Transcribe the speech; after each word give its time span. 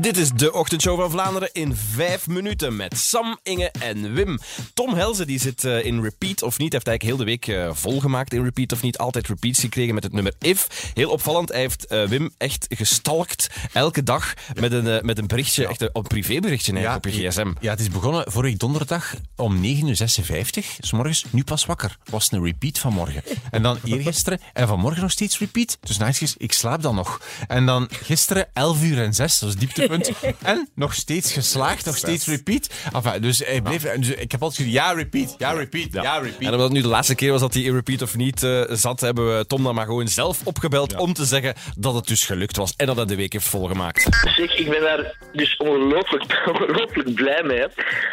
Dit 0.00 0.16
is 0.16 0.30
de 0.30 0.52
ochtendshow 0.52 1.00
van 1.00 1.10
Vlaanderen 1.10 1.48
in 1.52 1.76
vijf 1.76 2.26
minuten 2.26 2.76
met 2.76 2.98
Sam, 2.98 3.38
Inge 3.42 3.70
en 3.70 4.14
Wim. 4.14 4.38
Tom 4.74 4.94
Helze 4.94 5.26
die 5.26 5.40
zit 5.40 5.64
eh, 5.64 5.84
in 5.84 6.02
repeat 6.02 6.42
of 6.42 6.58
niet. 6.58 6.72
Hij 6.72 6.80
heeft 6.84 6.86
eigenlijk 6.86 7.02
heel 7.02 7.16
de 7.16 7.24
week 7.24 7.46
eh, 7.46 7.74
volgemaakt 7.74 8.32
in 8.32 8.42
repeat 8.42 8.72
of 8.72 8.82
niet. 8.82 8.98
Altijd 8.98 9.28
repeats 9.28 9.60
gekregen 9.60 9.94
met 9.94 10.02
het 10.02 10.12
nummer 10.12 10.32
If. 10.38 10.90
Heel 10.94 11.10
opvallend, 11.10 11.48
hij 11.48 11.60
heeft 11.60 11.86
eh, 11.86 12.04
Wim 12.04 12.30
echt 12.38 12.66
gestalkt 12.68 13.46
elke 13.72 14.02
dag 14.02 14.34
met 14.60 14.72
een, 14.72 15.06
met 15.06 15.18
een 15.18 15.26
berichtje, 15.26 15.66
echt 15.66 15.80
een, 15.80 15.90
een 15.92 16.02
privéberichtje 16.02 16.72
eigenlijk 16.72 17.06
op 17.06 17.12
je 17.12 17.28
gsm. 17.28 17.52
Ja, 17.60 17.70
het 17.70 17.80
is 17.80 17.88
begonnen 17.88 18.32
vorige 18.32 18.56
donderdag 18.56 19.14
om 19.36 19.56
9.56 19.56 19.60
uur, 19.62 19.96
56, 19.96 20.76
s 20.80 20.92
morgens, 20.92 21.24
nu 21.30 21.44
pas 21.44 21.66
wakker. 21.66 21.96
Was 22.04 22.32
een 22.32 22.44
repeat 22.44 22.78
van 22.78 22.92
morgen. 22.92 23.22
En 23.50 23.62
dan 23.62 23.78
eergisteren, 23.84 24.40
en 24.52 24.68
vanmorgen 24.68 25.02
nog 25.02 25.10
steeds 25.10 25.38
repeat. 25.38 25.78
Dus 25.80 25.98
naast 25.98 26.36
ik 26.38 26.52
slaap 26.52 26.82
dan 26.82 26.94
nog. 26.94 27.20
En 27.48 27.66
dan 27.66 27.88
gisteren 28.02 28.48
11 28.52 28.82
uur 28.82 29.02
en 29.02 29.14
6, 29.14 29.38
dat 29.38 29.48
is 29.48 29.56
En 30.42 30.68
nog 30.74 30.94
steeds 30.94 31.32
geslaagd, 31.32 31.86
nog 31.86 31.96
steeds 31.96 32.26
repeat. 32.26 32.70
Enfin, 32.92 33.22
dus 33.22 33.38
hij 33.38 33.62
bleef, 33.62 33.82
dus 33.82 34.08
ik 34.08 34.32
heb 34.32 34.42
altijd 34.42 34.68
gezegd, 34.68 34.74
ja, 34.74 34.92
repeat, 34.92 35.34
ja, 35.38 35.52
repeat, 35.52 35.92
ja, 35.92 36.18
repeat. 36.18 36.40
En 36.40 36.46
omdat 36.46 36.60
het 36.60 36.72
nu 36.72 36.80
de 36.80 36.88
laatste 36.88 37.14
keer 37.14 37.30
was 37.30 37.40
dat 37.40 37.54
hij 37.54 37.62
in 37.62 37.74
repeat 37.74 38.02
of 38.02 38.16
niet 38.16 38.42
eh, 38.42 38.62
zat, 38.68 39.00
hebben 39.00 39.38
we 39.38 39.46
Tom 39.46 39.62
dan 39.62 39.74
maar 39.74 39.86
gewoon 39.86 40.08
zelf 40.08 40.40
opgebeld 40.44 40.96
om 40.96 41.12
te 41.12 41.24
zeggen 41.24 41.54
dat 41.76 41.94
het 41.94 42.06
dus 42.06 42.24
gelukt 42.24 42.56
was 42.56 42.74
en 42.76 42.86
dat 42.86 42.96
hij 42.96 43.04
de 43.04 43.16
week 43.16 43.32
heeft 43.32 43.48
volgemaakt. 43.48 44.06
Zeg, 44.36 44.56
ik 44.56 44.70
ben 44.70 44.80
daar 44.80 45.16
dus 45.32 45.56
ongelooflijk, 45.56 46.42
ongelooflijk 46.52 47.14
blij 47.14 47.42
mee. 47.42 47.58
hè. 47.58 47.66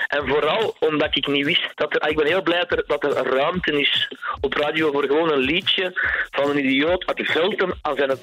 En 0.07 0.27
vooral 0.27 0.75
omdat 0.79 1.15
ik 1.17 1.27
niet 1.27 1.45
wist 1.45 1.71
dat 1.75 1.95
er... 1.95 2.09
Ik 2.09 2.15
ben 2.15 2.27
heel 2.27 2.41
blij 2.41 2.59
dat 2.59 2.71
er, 2.71 2.83
dat 2.87 3.03
er 3.03 3.35
ruimte 3.35 3.79
is 3.79 4.07
op 4.41 4.53
radio 4.53 4.91
voor 4.91 5.03
gewoon 5.03 5.31
een 5.31 5.39
liedje 5.39 5.91
van 6.31 6.49
een 6.49 6.65
idioot 6.65 7.05
uit 7.05 7.17
de 7.17 7.25
Velten 7.25 7.77
aan 7.81 7.95
zijn 7.95 8.17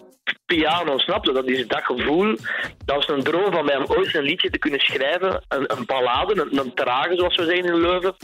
piano, 0.47 0.99
snap 0.99 1.25
je? 1.25 1.33
Dat 1.33 1.49
is 1.49 1.67
dat 1.67 1.85
gevoel. 1.85 2.37
Dat 2.85 2.97
was 2.97 3.09
een 3.09 3.23
droom 3.23 3.53
van 3.53 3.65
mij 3.65 3.77
om 3.77 3.85
ooit 3.89 4.15
een 4.15 4.23
liedje 4.23 4.51
te 4.51 4.59
kunnen 4.59 4.81
schrijven. 4.81 5.45
Een, 5.49 5.77
een 5.77 5.87
ballade, 5.87 6.41
een, 6.41 6.59
een 6.59 6.75
trage, 6.75 7.16
zoals 7.16 7.37
we 7.37 7.45
zeggen 7.45 7.65
in 7.65 7.80
Leuven. 7.80 8.15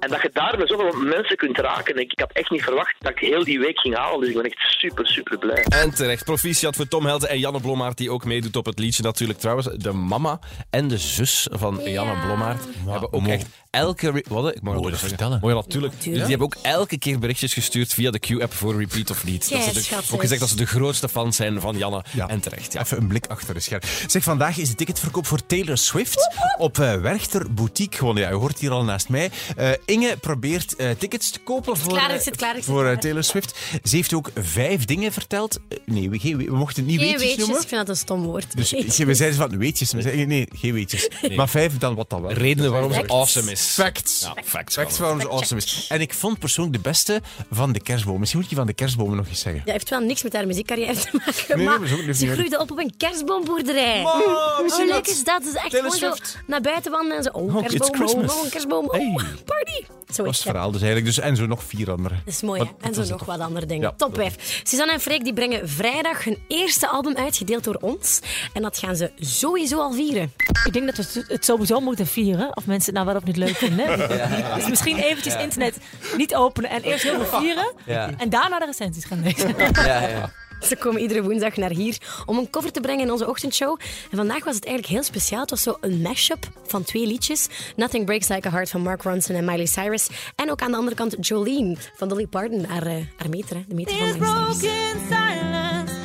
En 0.00 0.08
dat 0.10 0.22
je 0.22 0.30
daar 0.32 0.58
met 0.58 0.68
zoveel 0.68 0.92
mensen 1.02 1.36
kunt 1.36 1.58
raken. 1.58 1.98
Ik, 1.98 2.12
ik 2.12 2.20
had 2.20 2.30
echt 2.32 2.50
niet 2.50 2.62
verwacht 2.62 2.94
dat 2.98 3.10
ik 3.10 3.18
heel 3.18 3.44
die 3.44 3.58
week 3.58 3.78
ging 3.80 3.96
halen. 3.96 4.20
Dus 4.20 4.28
ik 4.28 4.34
ben 4.34 4.44
echt 4.44 4.58
super, 4.58 5.06
super 5.06 5.38
blij. 5.38 5.62
En 5.68 5.94
terecht, 5.94 6.24
proficiat 6.24 6.76
voor 6.76 6.88
Tom 6.88 7.06
Helden 7.06 7.28
en 7.28 7.38
Janne 7.38 7.60
Blommaert, 7.60 7.96
die 7.96 8.10
ook 8.10 8.24
meedoet 8.24 8.56
op 8.56 8.66
het 8.66 8.78
liedje 8.78 9.02
natuurlijk. 9.02 9.38
Trouwens, 9.38 9.68
de 9.76 9.92
mama 9.92 10.38
en 10.70 10.88
de 10.88 10.98
zus 10.98 11.46
van 11.50 11.80
Janne 11.84 12.20
Blommaert 12.26 12.62
hebben 12.88 13.12
ook 13.12 13.22
mo- 13.22 13.30
echt 13.30 13.46
elke... 13.70 14.24
Wat? 14.28 14.54
Ik 14.56 14.62
mag 14.62 14.74
dat 14.74 14.84
zeggen. 14.84 15.08
vertellen? 15.08 15.38
Mooi, 15.42 15.54
natuurlijk. 15.54 15.92
Natuurlijk. 15.92 16.26
Die 16.26 16.36
hebben 16.36 16.46
ook 16.58 16.64
elke 16.74 16.98
keer 16.98 17.18
berichtjes 17.18 17.54
gestuurd 17.54 17.94
via 17.94 18.10
de 18.10 18.18
Q-app 18.18 18.52
voor 18.54 18.78
Repeat 18.78 19.10
of 19.10 19.24
niet. 19.24 19.50
Dat 19.50 19.62
ze 19.62 19.72
de- 19.72 20.14
ook 20.14 20.20
gezegd 20.20 20.40
dat 20.40 20.48
ze 20.48 20.56
de 20.56 20.66
grootste 20.66 21.08
fans 21.08 21.36
zijn 21.36 21.60
van 21.60 21.76
Janne. 21.78 22.04
Ja. 22.14 22.28
En 22.28 22.40
terecht, 22.40 22.72
ja. 22.72 22.80
Even 22.80 22.98
een 22.98 23.06
blik 23.06 23.26
achter 23.26 23.54
de 23.54 23.60
scherm. 23.60 23.80
Zeg, 24.06 24.22
vandaag 24.22 24.56
is 24.56 24.68
de 24.68 24.74
ticketverkoop 24.74 25.26
voor 25.26 25.46
Taylor 25.46 25.78
Swift 25.78 26.34
op 26.58 26.78
eh, 26.78 26.94
Werchter 26.94 27.52
Boutique. 27.54 27.98
Gewoon, 27.98 28.16
ja, 28.16 28.30
u 28.30 28.34
hoort 28.34 28.58
hier 28.58 28.70
al 28.70 28.84
naast 28.84 29.08
mij. 29.08 29.30
Eh, 29.56 29.70
Inge 29.90 30.16
probeert 30.20 30.76
eh, 30.76 30.90
tickets 30.98 31.30
te 31.30 31.38
kopen 31.38 31.76
voor, 31.76 31.92
klaar, 31.92 32.10
eh, 32.10 32.14
ik 32.16 32.20
zit 32.22 32.36
klaar, 32.36 32.50
ik 32.50 32.56
zit 32.56 32.64
voor 32.64 32.86
eh. 32.86 32.98
Taylor 32.98 33.24
Swift. 33.24 33.58
Ze 33.84 33.96
heeft 33.96 34.12
ook 34.14 34.30
vijf 34.34 34.84
dingen 34.84 35.12
verteld. 35.12 35.58
Nee, 35.84 36.10
we, 36.10 36.18
geen- 36.18 36.36
we 36.36 36.56
mochten 36.56 36.82
het 36.82 36.90
niet 36.92 37.00
Geen 37.00 37.08
weetjes 37.08 37.22
weetjes, 37.28 37.44
noemen. 37.44 37.62
ik 37.62 37.68
vind 37.68 37.80
dat 37.86 37.88
een 37.96 38.00
stom 38.02 38.22
woord. 38.22 38.56
Dus 38.56 38.70
we 38.96 39.14
zeiden 39.14 39.38
van 39.38 39.58
weetjes. 39.58 39.92
We 39.92 40.02
zeiden, 40.02 40.28
nee, 40.28 40.48
geen 40.52 40.72
weetjes. 40.72 41.08
Maar 41.36 41.48
vijf, 41.48 41.78
dan 41.78 41.94
wat 41.94 42.10
dan 42.10 42.22
wel. 42.22 42.32
Redenen 42.32 42.70
waarom 42.72 42.90
ze 42.92 42.98
Facts. 42.98 43.12
awesome 43.12 43.50
is. 43.50 43.60
Facts. 43.62 44.20
Ja, 44.20 44.34
facts. 44.44 44.74
Facts 44.74 44.98
waarom 44.98 45.20
ze 45.20 45.28
awesome 45.28 45.60
is. 45.60 45.86
En 45.88 46.00
ik 46.00 46.14
vond 46.14 46.38
persoonlijk 46.38 46.76
de 46.82 46.88
beste 46.88 47.22
van 47.50 47.72
de 47.72 47.80
kerstboom. 47.80 48.18
Misschien 48.18 48.40
moet 48.40 48.50
je 48.50 48.56
van 48.56 48.66
de 48.66 48.72
kerstbomen 48.72 49.16
nog 49.16 49.28
eens 49.28 49.40
zeggen. 49.40 49.62
Ja, 49.64 49.72
heeft 49.72 49.88
wel 49.90 50.00
niks 50.00 50.22
met 50.22 50.32
haar 50.32 50.46
muziekcarrière 50.46 50.94
te 50.94 51.08
maken, 51.12 51.56
Nee, 51.56 51.66
maar 51.66 51.86
ze 51.88 51.94
niet 52.24 52.30
groeide 52.32 52.58
op 52.60 52.70
op 52.70 52.78
een 52.78 52.94
kerstboomboerderij. 52.96 54.02
Wow, 54.02 54.12
Hoe 54.12 54.60
misschien 54.62 54.86
leuk 54.86 54.94
dat- 55.04 55.08
is 55.08 55.24
dat? 55.24 55.38
Het 55.44 55.46
is 55.48 55.54
echt 55.54 55.70
Taylor 55.70 55.92
gewoon 55.92 56.10
zo 56.10 56.16
Swift. 56.16 56.38
naar 56.46 56.60
buiten 56.60 56.90
wandelen 56.90 57.16
en 57.16 57.22
zo. 57.22 57.30
Oh, 57.32 57.54
Oh, 57.56 57.60
kerstboom, 57.60 57.88
oh, 57.90 57.96
Christmas. 57.96 58.32
oh, 58.34 58.44
een 58.44 58.50
kerstboom, 58.50 58.84
oh, 58.86 58.92
Hey. 58.92 59.12
party. 59.44 59.79
Zo 60.12 60.24
is 60.24 60.36
het 60.36 60.46
verhaal 60.46 60.70
dus 60.70 60.82
eigenlijk. 60.82 61.14
Dus, 61.14 61.24
en 61.24 61.36
zo 61.36 61.46
nog 61.46 61.62
vier 61.64 61.90
andere. 61.90 62.14
Dat 62.14 62.34
is 62.34 62.42
mooi, 62.42 62.60
hè? 62.60 62.86
En 62.86 62.94
zo 62.94 63.00
was 63.00 63.08
nog 63.08 63.24
wat 63.24 63.40
andere 63.40 63.66
dingen. 63.66 63.88
Ja. 63.88 63.94
Top 63.96 64.14
5. 64.14 64.60
Suzanne 64.64 64.92
en 64.92 65.00
Freek 65.00 65.24
die 65.24 65.32
brengen 65.32 65.68
vrijdag 65.68 66.24
hun 66.24 66.38
eerste 66.48 66.88
album 66.88 67.16
uit, 67.16 67.36
gedeeld 67.36 67.64
door 67.64 67.78
ons. 67.80 68.20
En 68.52 68.62
dat 68.62 68.78
gaan 68.78 68.96
ze 68.96 69.10
sowieso 69.18 69.78
al 69.80 69.92
vieren. 69.92 70.32
Ik 70.64 70.72
denk 70.72 70.96
dat 70.96 70.96
we 70.96 71.24
het 71.28 71.44
sowieso 71.44 71.80
moeten 71.80 72.06
vieren. 72.06 72.56
Of 72.56 72.66
mensen 72.66 72.94
het 72.94 72.94
nou 72.94 73.06
wel 73.06 73.16
of 73.16 73.24
niet 73.24 73.36
leuk 73.36 73.56
vinden. 73.56 73.98
Dus 74.56 74.68
misschien 74.68 74.98
eventjes 74.98 75.36
internet 75.36 75.76
niet 76.16 76.34
openen 76.34 76.70
en 76.70 76.82
eerst 76.82 77.02
heel 77.02 77.24
veel 77.24 77.40
vieren. 77.40 77.72
Ja. 77.86 78.10
En 78.18 78.30
daarna 78.30 78.58
de 78.58 78.64
recensies 78.64 79.04
gaan 79.04 79.22
lezen. 79.22 79.54
Ja, 79.72 80.08
ja. 80.08 80.30
Ze 80.60 80.76
komen 80.76 81.00
iedere 81.00 81.22
woensdag 81.22 81.56
naar 81.56 81.70
hier 81.70 81.98
om 82.26 82.38
een 82.38 82.50
cover 82.50 82.72
te 82.72 82.80
brengen 82.80 83.04
in 83.04 83.12
onze 83.12 83.28
ochtendshow. 83.28 83.78
En 84.10 84.16
vandaag 84.16 84.44
was 84.44 84.54
het 84.54 84.64
eigenlijk 84.64 84.94
heel 84.94 85.02
speciaal. 85.02 85.40
Het 85.40 85.50
was 85.50 85.62
zo 85.62 85.76
een 85.80 86.02
mashup 86.02 86.48
van 86.66 86.82
twee 86.82 87.06
liedjes. 87.06 87.48
Nothing 87.76 88.04
Breaks 88.04 88.28
Like 88.28 88.48
a 88.48 88.50
Heart 88.50 88.70
van 88.70 88.80
Mark 88.80 89.02
Ronson 89.02 89.36
en 89.36 89.44
Miley 89.44 89.66
Cyrus. 89.66 90.08
En 90.34 90.50
ook 90.50 90.60
aan 90.60 90.70
de 90.70 90.76
andere 90.76 90.96
kant 90.96 91.26
Jolene 91.26 91.76
van 91.96 92.08
Dolly 92.08 92.26
Parton, 92.26 92.64
haar, 92.64 92.86
eh, 92.86 92.92
haar 93.16 93.28
meter, 93.28 93.56
hè, 93.56 93.62
de 93.68 93.74
meter 93.74 93.94
van 93.96 94.18
Miley 94.18 94.54
Cyrus. 94.54 95.99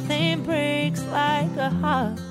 Nothing 0.00 0.42
breaks 0.44 1.02
like 1.04 1.54
a 1.56 1.68
heart. 1.68 2.29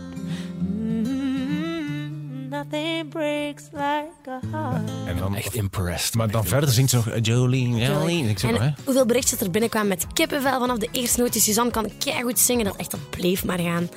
Nothing 2.49 3.09
breaks 3.09 3.63
like 3.71 4.29
a 4.29 4.39
heart. 4.51 4.89
En 5.05 5.17
dan, 5.17 5.35
Echt 5.35 5.53
impressed. 5.55 6.13
maar 6.13 6.31
dan 6.31 6.45
verder 6.45 6.69
zingt 6.69 6.89
ze 6.89 6.95
nog 6.95 7.07
eh, 7.07 7.19
Jolene, 7.21 7.77
Jolene. 7.77 8.29
Ik 8.29 8.39
zeg 8.39 8.51
hè. 8.51 8.57
En 8.57 8.75
hoeveel 8.83 9.05
berichtjes 9.05 9.41
er 9.41 9.51
binnenkwamen 9.51 9.89
met 9.89 10.05
kippenvel 10.13 10.59
vanaf 10.59 10.77
de 10.77 10.87
eerste 10.91 11.19
noot. 11.19 11.33
Dus 11.33 11.43
Suzanne 11.43 11.71
kan 11.71 11.91
goed 12.21 12.39
zingen. 12.39 12.65
Dat 12.65 12.75
echt, 12.75 12.91
dat 12.91 13.09
bleef 13.09 13.45
maar 13.45 13.59
gaan. 13.59 13.89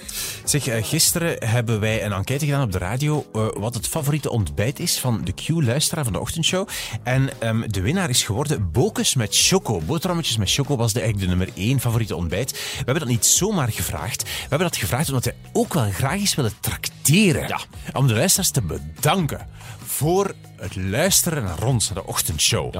Zeg, 0.44 0.66
eh, 0.66 0.84
gisteren 0.84 1.48
hebben 1.48 1.80
wij 1.80 2.04
een 2.04 2.12
enquête 2.12 2.44
gedaan 2.44 2.62
op 2.62 2.72
de 2.72 2.78
radio 2.78 3.26
eh, 3.32 3.46
wat 3.54 3.74
het 3.74 3.86
favoriete 3.88 4.30
ontbijt 4.30 4.78
is 4.78 4.98
van 4.98 5.20
de 5.24 5.32
Q-luisteraar 5.32 6.04
van 6.04 6.12
de 6.12 6.20
ochtendshow. 6.20 6.69
En 7.02 7.30
ehm, 7.38 7.69
de 7.69 7.80
winnaar 7.80 8.10
is 8.10 8.22
geworden 8.22 8.70
Bokus 8.72 9.14
met 9.14 9.36
choco. 9.36 9.80
Boterhammetjes 9.80 10.36
met 10.36 10.50
choco 10.52 10.76
was 10.76 10.92
de, 10.92 11.00
eigenlijk 11.00 11.30
de 11.30 11.36
nummer 11.36 11.56
één 11.56 11.80
favoriete 11.80 12.16
ontbijt. 12.16 12.50
We 12.50 12.58
hebben 12.76 12.98
dat 12.98 13.08
niet 13.08 13.26
zomaar 13.26 13.69
gevraagd. 13.69 14.22
We 14.22 14.28
hebben 14.38 14.69
dat 14.69 14.76
gevraagd 14.76 15.08
omdat 15.08 15.24
wij 15.24 15.36
ook 15.52 15.74
wel 15.74 15.90
graag 15.90 16.19
eens 16.19 16.34
willen 16.34 16.52
tracteren. 16.60 17.48
Ja. 17.48 17.60
Om 17.92 18.06
de 18.06 18.14
luisteraars 18.14 18.40
te 18.50 18.62
bedanken 18.62 19.47
voor 19.97 20.34
het 20.56 20.76
luisteren 20.76 21.44
naar 21.44 21.62
ons, 21.62 21.91
naar 21.91 22.03
de 22.03 22.08
ochtendshow. 22.08 22.75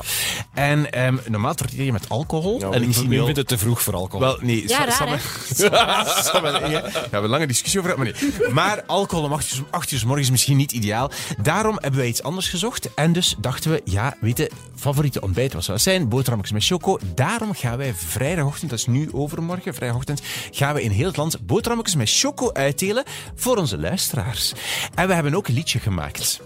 En 0.55 0.93
ehm, 0.93 1.17
normaal 1.28 1.55
trakteer 1.55 1.84
je 1.84 1.93
met 1.93 2.09
alcohol. 2.09 2.59
Ja, 2.61 2.71
en 2.71 2.83
ik 2.83 2.93
zie 2.95 3.03
nu 3.09 3.17
vind 3.17 3.28
al- 3.28 3.34
het 3.34 3.49
te 3.49 3.59
vroeg 3.59 3.83
voor 3.83 3.95
alcohol. 3.95 4.21
wel, 4.27 4.39
nee, 4.41 4.69
Ja, 4.69 4.78
raar, 4.78 4.93
Sam- 4.93 5.09
hè? 5.09 6.22
Sam 6.22 6.45
en 6.45 6.62
Inge, 6.62 6.71
Daar 6.81 6.93
hebben 6.93 7.11
we 7.11 7.17
een 7.17 7.28
lange 7.28 7.47
discussie 7.47 7.81
over 7.81 7.93
gehad, 7.93 8.12
maar 8.15 8.31
nee. 8.41 8.51
Maar 8.53 8.83
alcohol 8.87 9.25
om 9.25 9.33
8 9.33 9.55
uur, 9.55 9.65
8 9.71 9.91
uur 9.93 9.99
's 9.99 10.05
morgens 10.05 10.27
is 10.27 10.31
misschien 10.33 10.56
niet 10.56 10.72
ideaal. 10.72 11.11
Daarom 11.43 11.78
hebben 11.81 12.01
wij 12.01 12.09
iets 12.09 12.22
anders 12.22 12.49
gezocht. 12.49 12.95
En 12.95 13.12
dus 13.12 13.34
dachten 13.39 13.71
we, 13.71 13.81
ja, 13.84 14.17
weet 14.21 14.39
je, 14.39 14.51
favoriete 14.77 15.21
ontbijt, 15.21 15.53
wat 15.53 15.65
zou 15.65 15.77
dat 15.77 15.87
zijn? 15.87 16.09
Boterhammetjes 16.09 16.53
met 16.55 16.65
choco. 16.67 16.99
Daarom 17.15 17.55
gaan 17.55 17.77
wij 17.77 17.95
vrijdagochtend, 17.95 18.71
dat 18.71 18.78
is 18.78 18.87
nu 18.87 19.09
overmorgen, 19.12 19.75
vrijdagochtend, 19.75 20.21
gaan 20.51 20.75
we 20.75 20.83
in 20.83 20.91
heel 20.91 21.06
het 21.06 21.17
land 21.17 21.47
boterhammetjes 21.47 21.97
met 21.97 22.11
choco 22.11 22.53
uitdelen 22.53 23.05
voor 23.34 23.56
onze 23.56 23.78
luisteraars. 23.78 24.53
En 24.95 25.09
we 25.09 25.15
hebben 25.15 25.34
ook 25.34 25.49
een 25.49 25.55
liedje 25.55 25.78
gemaakt. 25.78 26.41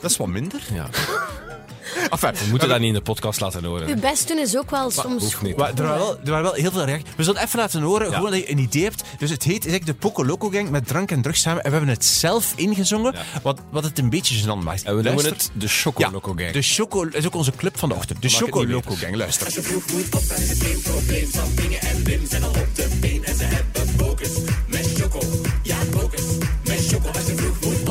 Dat 0.00 0.10
is 0.10 0.16
wat 0.16 0.28
minder. 0.28 0.60
Ja. 0.72 0.88
Enfin, 2.10 2.32
We 2.34 2.46
moeten 2.50 2.68
dat 2.68 2.78
niet 2.78 2.88
in 2.88 2.94
de 2.94 3.00
podcast 3.00 3.40
laten 3.40 3.64
horen. 3.64 3.88
Uw 3.88 4.00
best 4.00 4.28
doen 4.28 4.38
is 4.38 4.56
ook 4.56 4.70
wel 4.70 4.90
soms 4.90 5.22
hoeft 5.22 5.42
niet. 5.42 5.52
goed. 5.52 5.56
Maar 5.56 5.74
er 5.74 5.82
waren 5.82 5.98
wel, 5.98 6.18
er 6.24 6.30
waren 6.30 6.42
wel 6.42 6.52
heel 6.52 6.70
veel 6.70 6.84
reacties. 6.84 7.14
We 7.16 7.22
zullen 7.22 7.40
het 7.40 7.48
even 7.48 7.60
laten 7.60 7.82
horen, 7.82 8.12
gewoon 8.12 8.30
dat 8.30 8.40
je 8.40 8.50
een 8.50 8.58
idee 8.58 8.82
hebt. 8.82 9.02
Dus 9.18 9.30
het 9.30 9.42
heet 9.42 9.64
is 9.64 9.70
eigenlijk 9.70 10.00
de 10.00 10.08
Poco 10.08 10.24
Loco 10.24 10.48
Gang 10.48 10.70
met 10.70 10.86
drank 10.86 11.10
en 11.10 11.22
drugs 11.22 11.40
samen. 11.40 11.62
En 11.64 11.70
we 11.70 11.76
hebben 11.76 11.94
het 11.94 12.04
zelf 12.04 12.52
ingezongen, 12.56 13.14
wat, 13.42 13.60
wat 13.70 13.84
het 13.84 13.98
een 13.98 14.10
beetje 14.10 14.42
gênant 14.42 14.64
maakt. 14.64 14.82
En 14.82 14.96
we 14.96 15.02
noemen 15.02 15.22
Luister. 15.24 15.32
het 15.32 15.50
de 15.52 15.68
Choco 15.68 16.00
Ja, 16.02 16.10
Loco 16.10 16.32
Gang. 16.36 16.50
De 16.50 16.62
Choco 16.62 17.02
is 17.02 17.26
ook 17.26 17.34
onze 17.34 17.52
club 17.52 17.78
van 17.78 17.88
de 17.88 17.94
ochtend. 17.94 18.22
De 18.22 18.28
maak 18.30 18.50
het 24.20 24.63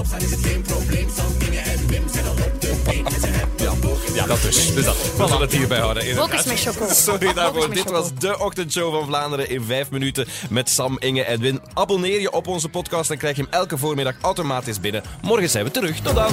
Choco 0.06 0.26
niet 0.26 0.70
Loco 0.70 0.86
beter. 0.88 2.74
Gang, 2.84 3.10
luister. 3.10 4.16
Ja, 4.16 4.26
dat 4.26 4.42
dus. 4.42 4.74
Dus 4.74 4.86
dat. 4.86 4.96
We 5.18 5.28
zullen 5.28 5.42
het 5.42 5.52
hierbij 5.52 5.80
houden. 5.80 6.08
inderdaad. 6.08 6.30
Focus 6.30 6.66
met 6.66 6.76
choco. 6.76 6.94
Sorry 6.94 7.34
daarvoor. 7.34 7.74
Dit 7.74 7.90
was 7.90 8.14
de 8.20 8.40
ochtendshow 8.40 8.94
van 8.94 9.06
Vlaanderen 9.06 9.50
in 9.50 9.62
vijf 9.62 9.92
minuten 9.92 10.28
met 10.50 10.70
Sam, 10.70 10.96
Inge 11.00 11.24
en 11.24 11.40
Win. 11.40 11.62
Abonneer 11.74 12.22
je 12.22 12.32
op 12.32 12.48
onze 12.48 12.70
podcast, 12.70 13.08
dan 13.08 13.18
krijg 13.18 13.36
je 13.36 13.42
hem 13.42 13.52
elke 13.52 13.78
voormiddag 13.78 14.16
automatisch 14.22 14.80
binnen. 14.80 15.04
Morgen 15.22 15.50
zijn 15.50 15.64
we 15.64 15.72
terug. 15.72 16.00
Tot 16.00 16.16
dan. 16.16 16.32